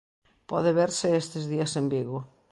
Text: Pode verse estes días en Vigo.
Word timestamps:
Pode 0.49 0.69
verse 0.81 1.07
estes 1.21 1.43
días 1.53 1.73
en 1.81 1.85
Vigo. 1.93 2.17